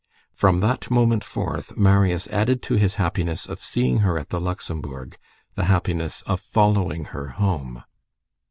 From 0.33 0.61
that 0.61 0.89
moment 0.89 1.23
forth, 1.23 1.77
Marius 1.77 2.27
added 2.29 2.63
to 2.63 2.73
his 2.73 2.95
happiness 2.95 3.45
of 3.47 3.59
seeing 3.59 3.99
her 3.99 4.17
at 4.17 4.29
the 4.29 4.41
Luxembourg 4.41 5.15
the 5.53 5.65
happiness 5.65 6.23
of 6.23 6.39
following 6.39 7.05
her 7.13 7.27
home. 7.27 7.83